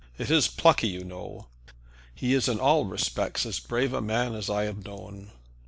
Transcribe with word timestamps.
It 0.17 0.31
is 0.31 0.47
plucky, 0.47 0.87
you 0.87 1.03
know." 1.03 1.45
"He 2.15 2.33
is 2.33 2.47
in 2.47 2.59
all 2.59 2.85
respects 2.85 3.45
as 3.45 3.59
brave 3.59 3.93
a 3.93 4.01
man 4.01 4.33
as 4.33 4.49
I 4.49 4.63
have 4.63 4.83
known." 4.83 5.29